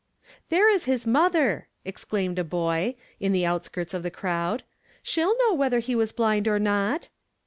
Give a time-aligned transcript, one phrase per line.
[0.49, 4.63] "There is his mother I" excLaimed a boy, in the outskirts of the crowd."
[5.03, 7.09] She'll know whether he was blind or not."